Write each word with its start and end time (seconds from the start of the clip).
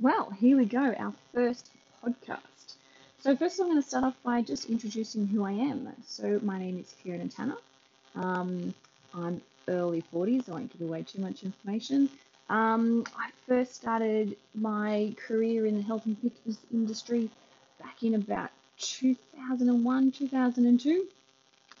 Well, 0.00 0.30
here 0.30 0.56
we 0.56 0.64
go, 0.64 0.92
our 0.98 1.12
first 1.32 1.70
podcast. 2.04 2.74
So, 3.20 3.36
first, 3.36 3.60
I'm 3.60 3.68
going 3.68 3.80
to 3.80 3.88
start 3.88 4.04
off 4.04 4.16
by 4.24 4.42
just 4.42 4.68
introducing 4.68 5.26
who 5.28 5.44
I 5.44 5.52
am. 5.52 5.88
So, 6.04 6.40
my 6.42 6.58
name 6.58 6.78
is 6.80 6.94
Kieran 7.02 7.28
Tanner. 7.28 7.56
Um, 8.16 8.74
I'm 9.14 9.40
early 9.68 10.02
40s, 10.12 10.48
I 10.48 10.52
won't 10.52 10.76
give 10.76 10.86
away 10.86 11.04
too 11.04 11.20
much 11.20 11.44
information. 11.44 12.10
Um, 12.50 13.04
I 13.16 13.30
first 13.46 13.76
started 13.76 14.36
my 14.54 15.14
career 15.16 15.64
in 15.64 15.76
the 15.76 15.82
health 15.82 16.06
and 16.06 16.18
fitness 16.18 16.58
industry 16.72 17.30
back 17.80 18.02
in 18.02 18.16
about 18.16 18.50
2001, 18.78 20.10
2002. 20.10 21.06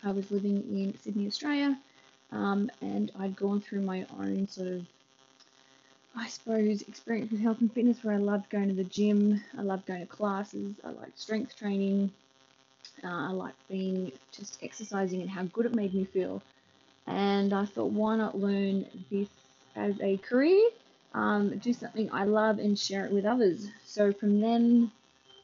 I 0.04 0.10
was 0.12 0.30
living 0.30 0.62
in 0.70 0.96
Sydney, 1.02 1.26
Australia, 1.26 1.76
um, 2.30 2.70
and 2.80 3.10
I'd 3.18 3.34
gone 3.34 3.60
through 3.60 3.82
my 3.82 4.06
own 4.18 4.46
sort 4.48 4.68
of 4.68 4.86
I 6.16 6.28
suppose, 6.28 6.82
experience 6.82 7.32
with 7.32 7.40
health 7.40 7.60
and 7.60 7.72
fitness 7.72 8.02
where 8.04 8.14
I 8.14 8.18
loved 8.18 8.48
going 8.50 8.68
to 8.68 8.74
the 8.74 8.84
gym, 8.84 9.42
I 9.58 9.62
loved 9.62 9.86
going 9.86 10.00
to 10.00 10.06
classes, 10.06 10.76
I 10.84 10.90
liked 10.90 11.18
strength 11.18 11.56
training, 11.56 12.12
uh, 13.02 13.08
I 13.08 13.30
liked 13.30 13.68
being 13.68 14.12
just 14.30 14.58
exercising 14.62 15.20
and 15.22 15.30
how 15.30 15.42
good 15.44 15.66
it 15.66 15.74
made 15.74 15.92
me 15.92 16.04
feel. 16.04 16.40
And 17.06 17.52
I 17.52 17.64
thought, 17.64 17.90
why 17.90 18.16
not 18.16 18.38
learn 18.38 18.86
this 19.10 19.28
as 19.74 20.00
a 20.00 20.16
career? 20.18 20.70
Um, 21.14 21.58
do 21.58 21.72
something 21.72 22.10
I 22.12 22.24
love 22.24 22.58
and 22.58 22.78
share 22.78 23.06
it 23.06 23.12
with 23.12 23.24
others. 23.24 23.68
So 23.84 24.12
from 24.12 24.40
then, 24.40 24.90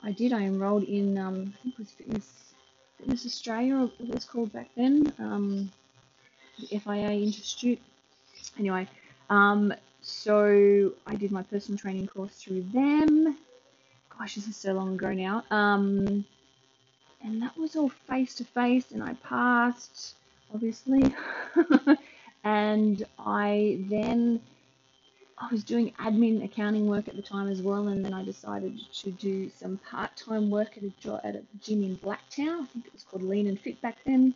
I 0.02 0.12
did. 0.12 0.32
I 0.32 0.42
enrolled 0.42 0.84
in, 0.84 1.18
um, 1.18 1.54
I 1.58 1.62
think 1.62 1.74
it 1.74 1.78
was 1.78 1.90
Fitness, 1.90 2.54
Fitness 2.98 3.26
Australia, 3.26 3.76
or 3.76 3.90
it 3.98 4.14
was 4.14 4.24
called 4.24 4.52
back 4.52 4.70
then, 4.76 5.12
um, 5.18 5.70
the 6.58 6.78
FIA 6.78 7.10
Institute. 7.10 7.80
Anyway, 8.58 8.88
um, 9.28 9.72
so 10.02 10.92
I 11.06 11.14
did 11.14 11.30
my 11.30 11.42
personal 11.42 11.78
training 11.78 12.06
course 12.06 12.32
through 12.42 12.62
them. 12.72 13.36
Gosh, 14.16 14.34
this 14.34 14.48
is 14.48 14.56
so 14.56 14.72
long 14.72 14.94
ago 14.94 15.12
now. 15.12 15.44
Um, 15.50 16.24
and 17.22 17.42
that 17.42 17.56
was 17.56 17.76
all 17.76 17.88
face 17.88 18.34
to 18.36 18.44
face, 18.44 18.92
and 18.92 19.02
I 19.02 19.14
passed, 19.14 20.14
obviously. 20.52 21.14
and 22.44 23.04
I 23.18 23.84
then 23.88 24.40
I 25.38 25.48
was 25.50 25.64
doing 25.64 25.92
admin 25.98 26.44
accounting 26.44 26.86
work 26.86 27.08
at 27.08 27.16
the 27.16 27.22
time 27.22 27.48
as 27.48 27.62
well, 27.62 27.88
and 27.88 28.04
then 28.04 28.12
I 28.12 28.24
decided 28.24 28.78
to 28.92 29.10
do 29.10 29.50
some 29.50 29.78
part 29.90 30.16
time 30.16 30.50
work 30.50 30.76
at 30.76 30.82
a, 30.82 30.90
job, 31.00 31.20
at 31.24 31.34
a 31.34 31.42
gym 31.62 31.82
in 31.82 31.96
Blacktown. 31.96 32.62
I 32.62 32.66
think 32.66 32.86
it 32.86 32.92
was 32.92 33.04
called 33.04 33.22
Lean 33.22 33.46
and 33.46 33.58
Fit 33.58 33.80
back 33.80 33.98
then. 34.04 34.34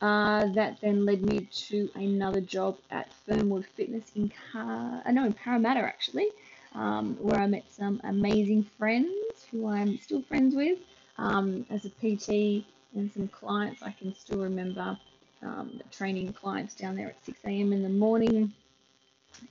Uh, 0.00 0.46
that 0.52 0.80
then 0.80 1.04
led 1.04 1.20
me 1.20 1.40
to 1.52 1.90
another 1.94 2.40
job 2.40 2.78
at 2.90 3.12
Fernwood 3.26 3.66
Fitness 3.76 4.10
in 4.16 4.32
Car, 4.50 5.02
uh, 5.04 5.10
no, 5.10 5.26
in 5.26 5.32
Parramatta 5.34 5.80
actually, 5.80 6.28
um, 6.74 7.16
where 7.20 7.38
I 7.38 7.46
met 7.46 7.70
some 7.70 8.00
amazing 8.04 8.64
friends 8.78 9.12
who 9.50 9.68
I'm 9.68 9.98
still 9.98 10.22
friends 10.22 10.54
with. 10.54 10.78
Um, 11.18 11.66
as 11.68 11.84
a 11.84 11.90
PT 11.90 12.64
and 12.94 13.12
some 13.12 13.28
clients, 13.28 13.82
I 13.82 13.90
can 13.90 14.14
still 14.14 14.38
remember 14.38 14.98
um, 15.42 15.80
training 15.90 16.32
clients 16.32 16.74
down 16.74 16.96
there 16.96 17.08
at 17.08 17.24
6 17.26 17.38
a.m. 17.44 17.74
in 17.74 17.82
the 17.82 17.90
morning. 17.90 18.54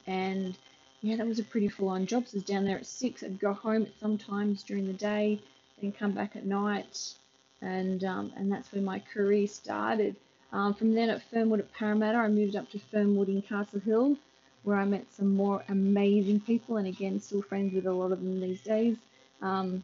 And 0.08 0.58
yeah, 1.02 1.16
that 1.18 1.28
was 1.28 1.38
a 1.38 1.44
pretty 1.44 1.68
full 1.68 1.90
on 1.90 2.08
job. 2.08 2.28
So 2.28 2.36
I 2.36 2.38
was 2.38 2.44
down 2.44 2.66
there 2.66 2.78
at 2.78 2.88
6. 2.88 3.22
I'd 3.22 3.40
go 3.40 3.54
home 3.54 3.84
at 3.84 4.00
sometimes 4.00 4.64
during 4.64 4.88
the 4.88 4.94
day, 4.94 5.40
then 5.80 5.92
come 5.92 6.12
back 6.12 6.36
at 6.36 6.46
night. 6.46 7.14
And, 7.62 8.04
um, 8.04 8.34
and 8.36 8.52
that's 8.52 8.72
where 8.72 8.82
my 8.82 9.00
career 9.14 9.46
started. 9.46 10.16
Um, 10.52 10.74
from 10.74 10.94
then 10.94 11.10
at 11.10 11.22
Fernwood 11.30 11.60
at 11.60 11.74
Parramatta, 11.74 12.18
I 12.18 12.28
moved 12.28 12.56
up 12.56 12.70
to 12.72 12.80
Fernwood 12.80 13.30
in 13.30 13.42
Castle 13.42 13.80
Hill, 13.80 14.18
where 14.64 14.78
I 14.78 14.86
met 14.86 15.06
some 15.14 15.36
more 15.36 15.64
amazing 15.70 16.40
people, 16.40 16.78
and 16.78 16.88
again, 16.88 17.20
still 17.20 17.42
friends 17.42 17.74
with 17.74 17.86
a 17.86 17.94
lot 17.94 18.12
of 18.12 18.20
them 18.20 18.42
these 18.42 18.62
days. 18.62 18.98
Um, 19.42 19.84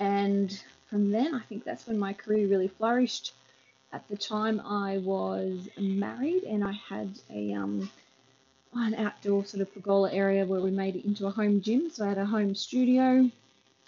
and 0.00 0.62
from 0.88 1.10
then, 1.10 1.34
I 1.34 1.40
think 1.40 1.64
that's 1.64 1.86
when 1.86 1.98
my 1.98 2.12
career 2.12 2.48
really 2.48 2.68
flourished. 2.68 3.34
At 3.92 4.08
the 4.08 4.16
time, 4.16 4.60
I 4.60 4.98
was 4.98 5.68
married, 5.76 6.44
and 6.44 6.64
I 6.64 6.72
had 6.72 7.10
a 7.30 7.52
um, 7.52 7.90
an 8.74 8.94
outdoor 8.94 9.44
sort 9.44 9.60
of 9.60 9.72
pergola 9.74 10.10
area 10.10 10.46
where 10.46 10.62
we 10.62 10.70
made 10.70 10.96
it 10.96 11.04
into 11.04 11.26
a 11.26 11.30
home 11.30 11.60
gym. 11.60 11.90
So 11.90 12.06
I 12.06 12.08
had 12.08 12.18
a 12.18 12.24
home 12.24 12.54
studio. 12.54 13.30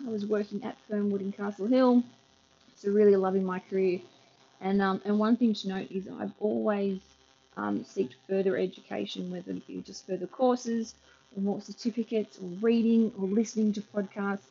I 0.06 0.10
was 0.10 0.27
working 0.27 0.62
at 0.62 0.77
Fernwood 0.89 1.22
in 1.22 1.33
Castle 1.33 1.66
Hill, 1.66 2.03
so 2.77 2.91
really 2.91 3.16
loving 3.16 3.44
my 3.44 3.60
career 3.60 4.00
and, 4.60 4.81
um, 4.81 5.00
and 5.04 5.19
one 5.19 5.37
thing 5.37 5.54
to 5.54 5.69
note 5.69 5.91
is 5.91 6.09
I've 6.09 6.32
always 6.41 7.00
um, 7.56 7.84
sought 7.84 8.15
further 8.28 8.56
education, 8.56 9.31
whether 9.31 9.53
it 9.53 9.66
be 9.66 9.82
just 9.82 10.06
further 10.06 10.26
courses 10.26 10.94
or 11.37 11.42
more 11.42 11.60
certificates 11.60 12.38
or 12.38 12.48
reading 12.60 13.12
or 13.19 13.26
listening 13.26 13.72
to 13.75 13.81
podcasts. 13.81 14.47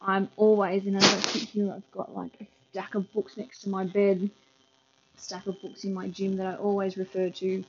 I'm 0.00 0.28
always, 0.36 0.86
and 0.86 0.96
as 0.96 1.04
I 1.04 1.20
sit 1.20 1.48
here, 1.48 1.72
I've 1.72 1.90
got 1.92 2.14
like 2.14 2.32
a 2.40 2.46
stack 2.70 2.94
of 2.94 3.10
books 3.12 3.36
next 3.36 3.60
to 3.62 3.68
my 3.68 3.84
bed, 3.84 4.30
a 5.16 5.20
stack 5.20 5.46
of 5.46 5.60
books 5.62 5.84
in 5.84 5.94
my 5.94 6.08
gym 6.08 6.36
that 6.36 6.46
I 6.46 6.56
always 6.56 6.96
refer 6.96 7.30
to. 7.30 7.64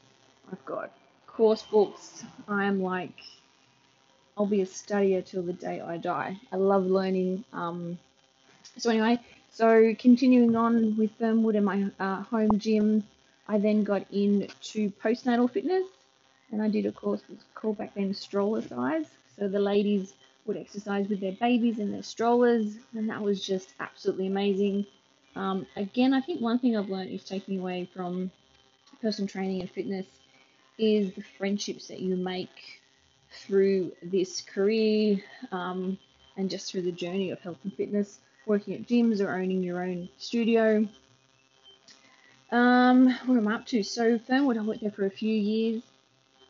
I've 0.51 0.65
got 0.65 0.91
course 1.25 1.63
books. 1.63 2.23
I 2.47 2.65
am 2.65 2.81
like, 2.81 3.15
I'll 4.37 4.45
be 4.45 4.61
a 4.61 4.65
studier 4.65 5.25
till 5.25 5.43
the 5.43 5.53
day 5.53 5.81
I 5.81 5.97
die. 5.97 6.37
I 6.51 6.57
love 6.57 6.85
learning. 6.85 7.43
Um, 7.53 7.97
so 8.77 8.89
anyway, 8.89 9.19
so 9.57 9.95
continuing 9.97 10.55
on 10.55 10.95
with 10.97 11.09
Fernwood 11.17 11.55
and 11.55 11.65
my 11.65 11.87
uh, 11.99 12.21
home 12.21 12.59
gym, 12.59 13.03
I 13.47 13.57
then 13.57 13.83
got 13.83 14.05
into 14.11 14.91
postnatal 15.01 15.49
fitness 15.49 15.87
and 16.51 16.61
I 16.61 16.69
did 16.69 16.85
a 16.85 16.91
course 16.91 17.23
called 17.55 17.79
back 17.79 17.95
then 17.95 18.13
Strollercise. 18.13 19.07
So 19.35 19.47
the 19.47 19.57
ladies 19.57 20.13
would 20.45 20.57
exercise 20.57 21.07
with 21.07 21.21
their 21.21 21.31
babies 21.31 21.79
in 21.79 21.91
their 21.91 22.03
strollers 22.03 22.75
and 22.93 23.09
that 23.09 23.19
was 23.19 23.43
just 23.43 23.73
absolutely 23.79 24.27
amazing. 24.27 24.85
Um, 25.35 25.65
again, 25.75 26.13
I 26.13 26.21
think 26.21 26.39
one 26.39 26.59
thing 26.59 26.77
I've 26.77 26.89
learned 26.89 27.09
is 27.09 27.23
taking 27.23 27.59
away 27.59 27.89
from 27.91 28.29
personal 29.01 29.27
training 29.27 29.61
and 29.61 29.71
fitness 29.71 30.05
is 30.77 31.13
the 31.13 31.23
friendships 31.39 31.87
that 31.87 31.99
you 31.99 32.15
make 32.15 32.79
through 33.31 33.91
this 34.03 34.39
career 34.39 35.17
um, 35.51 35.97
and 36.37 36.47
just 36.47 36.71
through 36.71 36.83
the 36.83 36.91
journey 36.91 37.31
of 37.31 37.39
health 37.39 37.57
and 37.63 37.73
fitness 37.73 38.19
working 38.47 38.73
at 38.73 38.87
gyms 38.87 39.21
or 39.21 39.35
owning 39.35 39.63
your 39.63 39.83
own 39.83 40.09
studio. 40.17 40.87
Um, 42.51 43.09
what 43.25 43.37
am 43.37 43.47
I 43.47 43.55
up 43.55 43.65
to? 43.67 43.83
So 43.83 44.17
Fernwood, 44.17 44.57
I 44.57 44.61
worked 44.61 44.81
there 44.81 44.91
for 44.91 45.05
a 45.05 45.09
few 45.09 45.33
years. 45.33 45.83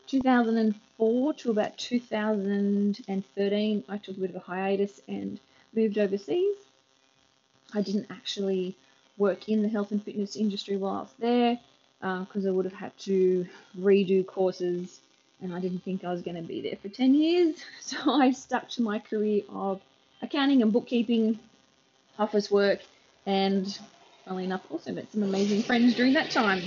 2004 0.08 1.34
to 1.34 1.52
about 1.52 1.78
2013, 1.78 3.84
I 3.90 3.98
took 3.98 4.18
a 4.18 4.20
bit 4.20 4.30
of 4.30 4.36
a 4.36 4.40
hiatus 4.40 5.02
and 5.08 5.40
moved 5.76 5.98
overseas. 5.98 6.56
I 7.74 7.82
didn't 7.82 8.08
actually 8.10 8.76
work 9.18 9.50
in 9.50 9.62
the 9.62 9.68
health 9.68 9.92
and 9.92 10.02
fitness 10.02 10.36
industry 10.36 10.78
while 10.78 10.96
I 10.96 11.02
was 11.02 11.14
there 11.20 11.60
because 12.00 12.46
uh, 12.46 12.50
I 12.50 12.52
would 12.52 12.66
have 12.66 12.74
had 12.74 12.98
to 13.00 13.46
redo 13.78 14.26
courses 14.26 15.00
and 15.42 15.54
I 15.54 15.60
didn't 15.60 15.84
think 15.84 16.04
I 16.04 16.12
was 16.12 16.22
going 16.22 16.38
to 16.38 16.44
be 16.44 16.62
there 16.62 16.78
for 16.82 16.90
10 16.90 17.14
years. 17.14 17.56
So 17.82 18.12
I 18.12 18.32
stuck 18.32 18.70
to 18.70 18.82
my 18.82 19.00
career 19.00 19.42
of 19.50 19.82
accounting 20.22 20.62
and 20.62 20.72
bookkeeping 20.72 21.40
office 22.20 22.50
work, 22.52 22.80
and 23.26 23.78
funnily 24.26 24.46
enough, 24.46 24.62
also 24.70 24.92
met 24.92 25.12
some 25.12 25.24
amazing 25.24 25.64
friends 25.64 25.96
during 25.96 26.14
that 26.14 26.32
time. 26.32 26.62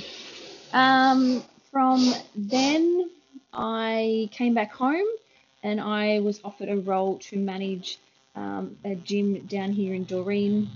Um, 0.72 1.42
from 1.70 2.14
then, 2.34 3.10
I 3.52 4.28
came 4.32 4.54
back 4.54 4.72
home 4.72 5.06
and 5.62 5.80
I 5.80 6.20
was 6.20 6.40
offered 6.44 6.68
a 6.68 6.76
role 6.76 7.18
to 7.18 7.36
manage 7.36 7.98
um, 8.34 8.76
a 8.84 8.94
gym 8.94 9.46
down 9.46 9.72
here 9.72 9.94
in 9.94 10.04
Doreen 10.04 10.68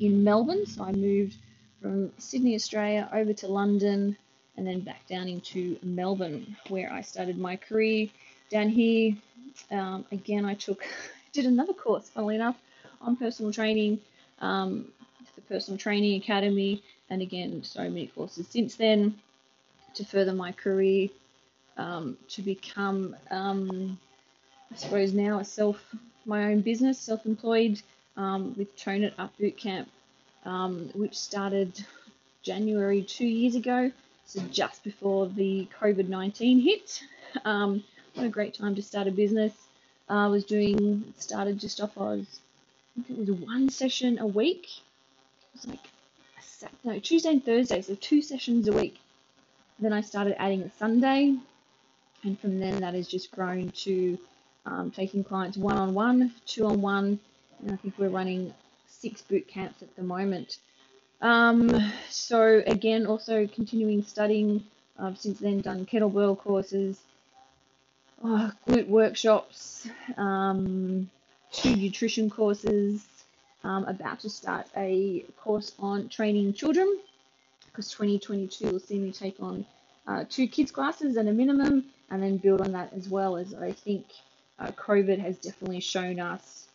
in 0.00 0.24
Melbourne. 0.24 0.66
So 0.66 0.84
I 0.84 0.92
moved 0.92 1.36
from 1.80 2.12
Sydney, 2.18 2.54
Australia, 2.54 3.08
over 3.12 3.32
to 3.34 3.48
London 3.48 4.16
and 4.56 4.66
then 4.66 4.80
back 4.80 5.06
down 5.08 5.28
into 5.28 5.76
Melbourne, 5.82 6.56
where 6.68 6.92
I 6.92 7.00
started 7.00 7.38
my 7.38 7.56
career. 7.56 8.08
Down 8.50 8.68
here, 8.68 9.16
um, 9.70 10.04
again, 10.12 10.44
I 10.44 10.54
took 10.54 10.84
did 11.32 11.46
another 11.46 11.72
course, 11.72 12.08
funnily 12.08 12.34
enough, 12.36 12.56
on 13.02 13.16
personal 13.16 13.52
training, 13.52 14.00
um, 14.40 14.86
the 15.34 15.40
Personal 15.42 15.78
Training 15.78 16.20
Academy, 16.20 16.82
and 17.10 17.22
again, 17.22 17.62
so 17.62 17.82
many 17.82 18.06
courses 18.08 18.46
since 18.48 18.76
then 18.76 19.14
to 19.94 20.04
further 20.04 20.32
my 20.32 20.52
career, 20.52 21.08
um, 21.76 22.16
to 22.28 22.42
become, 22.42 23.16
um, 23.30 23.98
I 24.72 24.76
suppose 24.76 25.12
now 25.12 25.38
a 25.38 25.44
self, 25.44 25.78
my 26.24 26.44
own 26.52 26.60
business, 26.60 26.98
self-employed 26.98 27.80
um, 28.16 28.54
with 28.56 28.74
Tone 28.76 29.02
It 29.04 29.14
Up 29.18 29.32
Bootcamp, 29.38 29.86
um, 30.44 30.90
which 30.94 31.16
started 31.16 31.84
January 32.42 33.02
two 33.02 33.26
years 33.26 33.54
ago, 33.54 33.90
so 34.26 34.40
just 34.50 34.82
before 34.84 35.26
the 35.26 35.66
COVID-19 35.80 36.62
hit. 36.62 37.02
Um, 37.44 37.82
what 38.14 38.26
a 38.26 38.28
great 38.28 38.54
time 38.54 38.74
to 38.74 38.82
start 38.82 39.06
a 39.06 39.10
business. 39.10 39.52
I 40.08 40.26
was 40.26 40.44
doing, 40.44 41.14
started 41.16 41.58
just 41.58 41.80
off, 41.80 41.96
I 41.96 42.02
was 42.02 42.40
One 42.96 43.68
session 43.70 44.18
a 44.18 44.26
week. 44.26 44.68
It 45.54 45.54
was 45.54 45.66
like 45.66 45.80
a, 46.62 46.86
no 46.86 46.98
Tuesday 46.98 47.30
and 47.30 47.44
Thursday, 47.44 47.80
so 47.80 47.94
two 47.94 48.22
sessions 48.22 48.68
a 48.68 48.72
week. 48.72 48.98
Then 49.78 49.92
I 49.92 50.02
started 50.02 50.40
adding 50.40 50.62
a 50.62 50.70
Sunday, 50.78 51.36
and 52.22 52.38
from 52.38 52.60
then 52.60 52.80
that 52.80 52.94
has 52.94 53.08
just 53.08 53.30
grown 53.30 53.70
to 53.70 54.18
um, 54.66 54.90
taking 54.90 55.24
clients 55.24 55.56
one 55.56 55.78
on 55.78 55.94
one, 55.94 56.32
two 56.46 56.66
on 56.66 56.80
one, 56.82 57.18
and 57.60 57.72
I 57.72 57.76
think 57.76 57.94
we're 57.98 58.08
running 58.08 58.52
six 58.86 59.22
boot 59.22 59.48
camps 59.48 59.82
at 59.82 59.94
the 59.96 60.02
moment. 60.02 60.58
Um, 61.20 61.92
so 62.10 62.62
again, 62.66 63.06
also 63.06 63.46
continuing 63.46 64.02
studying. 64.02 64.64
I've 64.98 65.18
since 65.18 65.40
then 65.40 65.60
done 65.62 65.86
kettlebell 65.86 66.38
courses, 66.38 67.00
oh, 68.22 68.52
glute 68.68 68.88
workshops, 68.88 69.88
um, 70.16 71.10
two 71.52 71.76
nutrition 71.76 72.28
courses. 72.28 73.06
Um, 73.64 73.84
about 73.84 74.18
to 74.20 74.28
start 74.28 74.66
a 74.76 75.24
course 75.36 75.70
on 75.78 76.08
training 76.08 76.54
children 76.54 76.98
because 77.66 77.92
2022 77.92 78.72
will 78.72 78.80
see 78.80 78.98
me 78.98 79.12
take 79.12 79.36
on 79.38 79.64
uh, 80.08 80.24
two 80.28 80.48
kids 80.48 80.72
classes 80.72 81.16
at 81.16 81.28
a 81.28 81.32
minimum 81.32 81.84
and 82.10 82.20
then 82.20 82.38
build 82.38 82.60
on 82.60 82.72
that 82.72 82.92
as 82.92 83.08
well 83.08 83.36
as 83.36 83.54
I 83.54 83.70
think 83.70 84.06
uh, 84.58 84.72
COVID 84.72 85.20
has 85.20 85.38
definitely 85.38 85.78
shown 85.78 86.18
us 86.18 86.66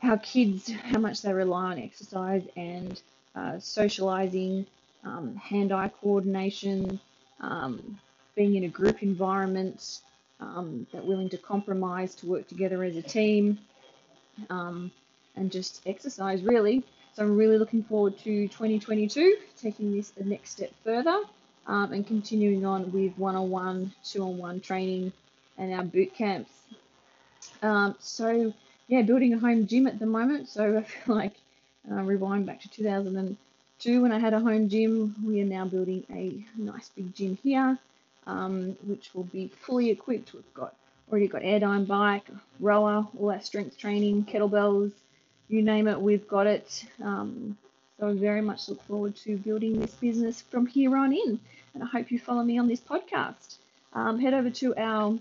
how 0.00 0.16
kids, 0.16 0.70
how 0.70 0.98
much 0.98 1.22
they 1.22 1.32
rely 1.32 1.72
on 1.72 1.78
exercise 1.78 2.42
and 2.56 3.00
uh, 3.34 3.58
socializing, 3.58 4.66
um, 5.04 5.36
hand-eye 5.36 5.90
coordination, 6.00 6.98
um, 7.40 7.98
being 8.34 8.56
in 8.56 8.64
a 8.64 8.68
group 8.68 9.02
environment, 9.02 10.00
um, 10.40 10.86
that 10.92 11.04
willing 11.04 11.28
to 11.30 11.38
compromise 11.38 12.14
to 12.16 12.26
work 12.26 12.48
together 12.48 12.82
as 12.84 12.96
a 12.96 13.02
team, 13.02 13.58
um, 14.48 14.90
and 15.36 15.50
just 15.50 15.82
exercise 15.86 16.42
really. 16.42 16.82
So 17.14 17.24
I'm 17.24 17.36
really 17.36 17.58
looking 17.58 17.82
forward 17.82 18.18
to 18.20 18.48
2022, 18.48 19.36
taking 19.60 19.96
this 19.96 20.10
the 20.10 20.24
next 20.24 20.50
step 20.50 20.72
further, 20.84 21.22
um, 21.66 21.92
and 21.92 22.06
continuing 22.06 22.64
on 22.64 22.92
with 22.92 23.16
one-on-one, 23.18 23.92
two-on-one 24.04 24.60
training, 24.60 25.12
and 25.58 25.74
our 25.74 25.82
boot 25.82 26.14
camps. 26.14 26.50
Um, 27.62 27.96
so 27.98 28.52
yeah, 28.88 29.02
building 29.02 29.34
a 29.34 29.38
home 29.38 29.66
gym 29.66 29.86
at 29.86 29.98
the 29.98 30.06
moment. 30.06 30.48
So 30.48 30.78
I 30.78 30.82
feel 30.82 31.14
like 31.14 31.34
uh, 31.90 32.02
rewind 32.02 32.46
back 32.46 32.60
to 32.62 32.68
2002 32.70 34.02
when 34.02 34.12
I 34.12 34.18
had 34.18 34.34
a 34.34 34.40
home 34.40 34.68
gym. 34.68 35.14
We 35.24 35.40
are 35.40 35.46
now 35.46 35.64
building 35.64 36.04
a 36.10 36.44
nice 36.60 36.90
big 36.90 37.14
gym 37.14 37.38
here, 37.42 37.78
um, 38.26 38.76
which 38.86 39.14
will 39.14 39.24
be 39.24 39.48
fully 39.48 39.90
equipped. 39.90 40.32
We've 40.32 40.54
got 40.54 40.74
already 41.10 41.28
got 41.28 41.42
Airdyne 41.42 41.86
bike, 41.86 42.26
rower, 42.60 43.06
all 43.18 43.30
our 43.30 43.40
strength 43.40 43.76
training, 43.76 44.24
kettlebells, 44.24 44.92
you 45.48 45.62
name 45.62 45.88
it, 45.88 46.00
we've 46.00 46.28
got 46.28 46.46
it. 46.46 46.84
Um, 47.02 47.56
so 47.98 48.08
I 48.08 48.14
very 48.14 48.40
much 48.40 48.68
look 48.68 48.82
forward 48.84 49.16
to 49.16 49.36
building 49.36 49.80
this 49.80 49.94
business 49.94 50.40
from 50.40 50.66
here 50.66 50.96
on 50.96 51.12
in. 51.12 51.40
And 51.74 51.82
I 51.82 51.86
hope 51.86 52.10
you 52.10 52.18
follow 52.18 52.42
me 52.42 52.58
on 52.58 52.68
this 52.68 52.80
podcast. 52.80 53.56
Um, 53.92 54.20
head 54.20 54.32
over 54.32 54.50
to 54.50 54.74
our 54.76 55.18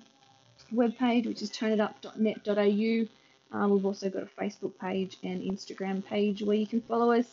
webpage, 0.74 1.26
which 1.26 1.42
is 1.42 1.50
toneitup.net.au. 1.50 3.08
Uh, 3.52 3.68
we've 3.68 3.86
also 3.86 4.10
got 4.10 4.24
a 4.24 4.42
Facebook 4.42 4.78
page 4.80 5.18
and 5.24 5.42
Instagram 5.42 6.06
page 6.06 6.44
where 6.44 6.56
you 6.56 6.68
can 6.68 6.82
follow 6.82 7.12
us. 7.12 7.26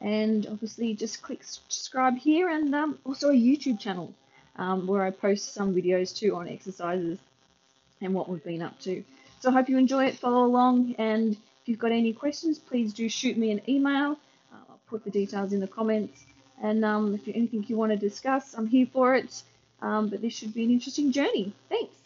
And 0.00 0.46
obviously, 0.46 0.94
just 0.94 1.22
click 1.22 1.44
subscribe 1.44 2.18
here 2.18 2.48
and 2.48 2.74
um, 2.74 2.98
also 3.04 3.28
a 3.30 3.34
YouTube 3.34 3.78
channel 3.78 4.12
um, 4.56 4.86
where 4.86 5.02
I 5.02 5.10
post 5.10 5.54
some 5.54 5.74
videos 5.74 6.16
too 6.16 6.36
on 6.36 6.48
exercises 6.48 7.18
and 8.00 8.14
what 8.14 8.28
we've 8.28 8.44
been 8.44 8.62
up 8.62 8.78
to. 8.80 9.04
So 9.40 9.50
I 9.50 9.52
hope 9.52 9.68
you 9.68 9.78
enjoy 9.78 10.06
it, 10.06 10.18
follow 10.18 10.44
along, 10.44 10.94
and 10.98 11.32
if 11.32 11.68
you've 11.68 11.78
got 11.78 11.92
any 11.92 12.12
questions, 12.12 12.58
please 12.58 12.92
do 12.92 13.08
shoot 13.08 13.36
me 13.36 13.50
an 13.50 13.62
email. 13.68 14.16
Uh, 14.52 14.56
I'll 14.68 14.80
put 14.88 15.04
the 15.04 15.10
details 15.10 15.52
in 15.52 15.60
the 15.60 15.68
comments. 15.68 16.24
And 16.62 16.84
um, 16.84 17.14
if 17.14 17.26
anything 17.34 17.64
you 17.68 17.76
want 17.76 17.92
to 17.92 17.96
discuss, 17.96 18.54
I'm 18.54 18.66
here 18.66 18.86
for 18.92 19.14
it. 19.14 19.42
Um, 19.80 20.08
but 20.08 20.20
this 20.20 20.34
should 20.34 20.52
be 20.52 20.64
an 20.64 20.70
interesting 20.70 21.10
journey. 21.10 21.52
Thanks. 21.68 21.99